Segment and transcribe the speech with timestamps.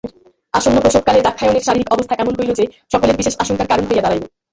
[0.53, 4.23] আসন্নপ্রসবকালে দাক্ষায়ণীর শারীরিক অবস্থা এমন হইল যে, সকলের বিশেষ আশঙ্কার কারণ হইয়া দাঁড়াইল।